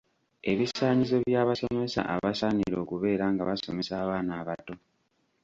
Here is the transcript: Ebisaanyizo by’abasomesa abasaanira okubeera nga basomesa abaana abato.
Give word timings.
Ebisaanyizo 0.51 1.15
by’abasomesa 1.27 2.01
abasaanira 2.13 2.75
okubeera 2.83 3.25
nga 3.33 3.43
basomesa 3.49 3.93
abaana 4.03 4.31
abato. 4.41 4.73